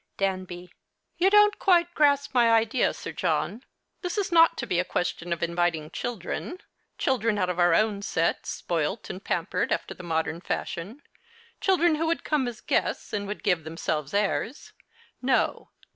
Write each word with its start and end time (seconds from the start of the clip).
Danby. 0.17 0.73
You 1.19 1.29
don't 1.29 1.59
quite 1.59 1.93
grasp 1.93 2.33
my 2.33 2.49
idea, 2.49 2.89
8ir 2.89 3.15
John. 3.15 3.63
This 4.01 4.17
is 4.17 4.31
not 4.31 4.57
to 4.57 4.65
be 4.65 4.79
a 4.79 4.83
question 4.83 5.31
of 5.31 5.43
inviting 5.43 5.91
children— 5.91 6.57
children 6.97 7.37
out 7.37 7.51
of 7.51 7.59
our 7.59 7.75
own 7.75 8.01
set, 8.01 8.47
spoilt 8.47 9.11
and 9.11 9.23
pampered 9.23 9.71
after 9.71 9.93
the 9.93 10.01
modern 10.01 10.41
fashion, 10.41 11.03
children 11.59 11.93
who 11.93 12.07
would 12.07 12.23
cojne 12.23 12.47
as 12.47 12.61
guests 12.61 13.13
and 13.13 13.27
would 13.27 13.43
give 13.43 13.63
themselves 13.63 14.11
airs. 14.15 14.73
No. 15.21 15.69